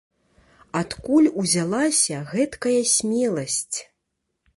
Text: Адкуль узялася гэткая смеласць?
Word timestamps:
Адкуль 0.79 1.27
узялася 1.43 2.17
гэткая 2.31 2.81
смеласць? 2.95 3.77